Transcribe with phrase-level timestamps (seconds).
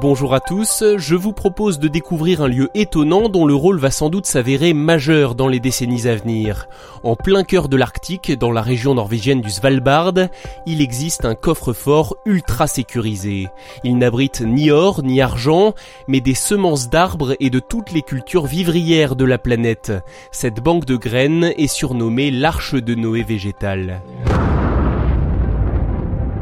[0.00, 3.90] Bonjour à tous, je vous propose de découvrir un lieu étonnant dont le rôle va
[3.90, 6.66] sans doute s'avérer majeur dans les décennies à venir.
[7.02, 10.14] En plein cœur de l'Arctique, dans la région norvégienne du Svalbard,
[10.64, 13.48] il existe un coffre-fort ultra sécurisé.
[13.84, 15.74] Il n'abrite ni or ni argent,
[16.08, 19.92] mais des semences d'arbres et de toutes les cultures vivrières de la planète.
[20.30, 24.00] Cette banque de graines est surnommée l'Arche de Noé végétale.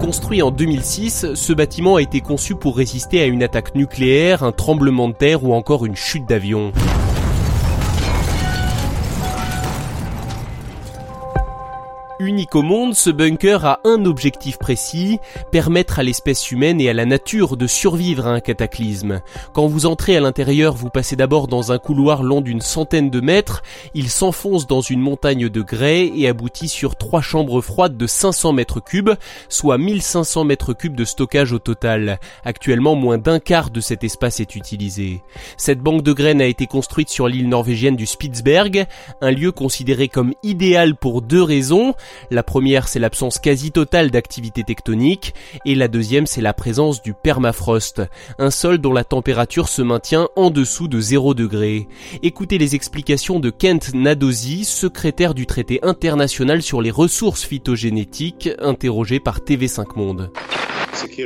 [0.00, 4.50] Construit en 2006, ce bâtiment a été conçu pour résister à une attaque nucléaire, un
[4.50, 6.72] tremblement de terre ou encore une chute d'avion.
[12.20, 15.18] Unique au monde, ce bunker a un objectif précis,
[15.50, 19.22] permettre à l'espèce humaine et à la nature de survivre à un cataclysme.
[19.54, 23.22] Quand vous entrez à l'intérieur, vous passez d'abord dans un couloir long d'une centaine de
[23.22, 23.62] mètres,
[23.94, 28.52] il s'enfonce dans une montagne de grès et aboutit sur trois chambres froides de 500
[28.52, 29.12] mètres cubes,
[29.48, 32.20] soit 1500 mètres cubes de stockage au total.
[32.44, 35.22] Actuellement, moins d'un quart de cet espace est utilisé.
[35.56, 38.84] Cette banque de graines a été construite sur l'île norvégienne du Spitzberg,
[39.22, 41.94] un lieu considéré comme idéal pour deux raisons.
[42.30, 47.14] La première, c'est l'absence quasi totale d'activité tectonique, et la deuxième, c'est la présence du
[47.14, 48.02] permafrost,
[48.38, 51.88] un sol dont la température se maintient en dessous de 0 degré.
[52.22, 59.20] Écoutez les explications de Kent Nadosi, secrétaire du traité international sur les ressources phytogénétiques, interrogé
[59.20, 60.30] par TV5 Monde.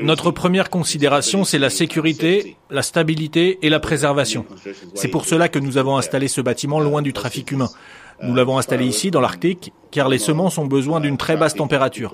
[0.02, 4.44] Notre première considération, c'est la sécurité, la stabilité et la préservation.
[4.94, 7.70] C'est pour cela que nous avons installé ce bâtiment loin du trafic humain.
[8.22, 12.12] Nous l'avons installé ici, dans l'Arctique, car les semences ont besoin d'une très basse température.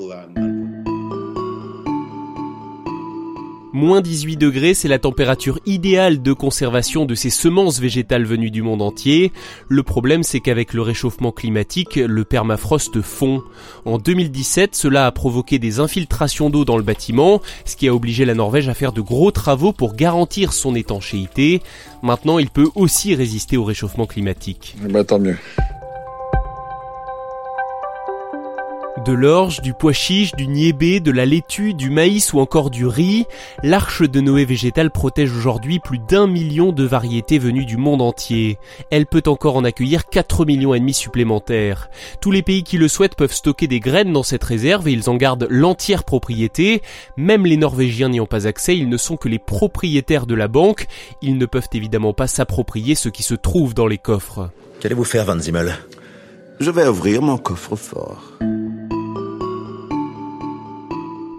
[3.72, 8.62] Moins 18 degrés, c'est la température idéale de conservation de ces semences végétales venues du
[8.62, 9.30] monde entier.
[9.68, 13.44] Le problème, c'est qu'avec le réchauffement climatique, le permafrost fond.
[13.84, 18.24] En 2017, cela a provoqué des infiltrations d'eau dans le bâtiment, ce qui a obligé
[18.24, 21.62] la Norvège à faire de gros travaux pour garantir son étanchéité.
[22.02, 24.76] Maintenant, il peut aussi résister au réchauffement climatique.
[24.88, 25.36] Bah mieux.
[29.04, 32.86] De l'orge, du pois chiche, du niébé, de la laitue, du maïs ou encore du
[32.86, 33.24] riz,
[33.62, 38.58] l'arche de Noé végétale protège aujourd'hui plus d'un million de variétés venues du monde entier.
[38.90, 41.88] Elle peut encore en accueillir 4 millions et demi supplémentaires.
[42.20, 45.08] Tous les pays qui le souhaitent peuvent stocker des graines dans cette réserve et ils
[45.08, 46.82] en gardent l'entière propriété.
[47.16, 50.48] Même les Norvégiens n'y ont pas accès, ils ne sont que les propriétaires de la
[50.48, 50.86] banque.
[51.22, 54.50] Ils ne peuvent évidemment pas s'approprier ce qui se trouve dans les coffres.
[54.80, 55.74] Qu'allez-vous faire, Van Zimmel?
[56.60, 58.38] Je vais ouvrir mon coffre-fort.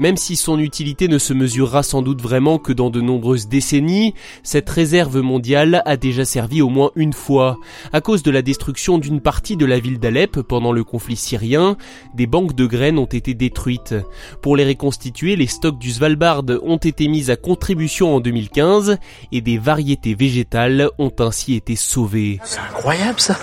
[0.01, 4.15] Même si son utilité ne se mesurera sans doute vraiment que dans de nombreuses décennies,
[4.41, 7.59] cette réserve mondiale a déjà servi au moins une fois.
[7.93, 11.77] À cause de la destruction d'une partie de la ville d'Alep pendant le conflit syrien,
[12.15, 13.93] des banques de graines ont été détruites.
[14.41, 18.97] Pour les reconstituer, les stocks du Svalbard ont été mis à contribution en 2015
[19.31, 22.39] et des variétés végétales ont ainsi été sauvées.
[22.43, 23.37] C'est incroyable ça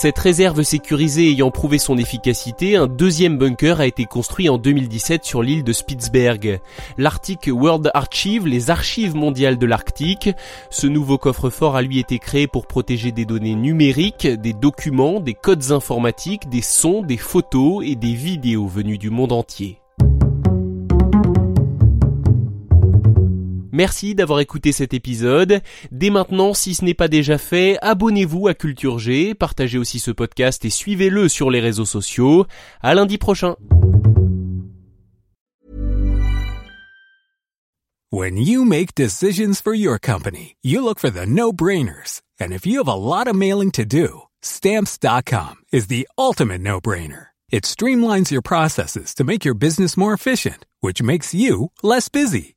[0.00, 5.26] cette réserve sécurisée ayant prouvé son efficacité, un deuxième bunker a été construit en 2017
[5.26, 6.60] sur l'île de Spitzberg.
[6.96, 10.30] L'Arctic World Archive, les archives mondiales de l'Arctique.
[10.70, 15.34] Ce nouveau coffre-fort a lui été créé pour protéger des données numériques, des documents, des
[15.34, 19.79] codes informatiques, des sons, des photos et des vidéos venues du monde entier.
[23.72, 25.60] Merci d'avoir écouté cet épisode.
[25.90, 30.10] Dès maintenant, si ce n'est pas déjà fait, abonnez-vous à Culture G, partagez aussi ce
[30.10, 32.46] podcast et suivez-le sur les réseaux sociaux.
[32.82, 33.56] À lundi prochain.
[38.12, 42.22] When you make decisions for your company, you look for the no-brainers.
[42.40, 47.28] And if you have a lot of mailing to do, stamps.com is the ultimate no-brainer.
[47.50, 52.56] It streamlines your processes to make your business more efficient, which makes you less busy.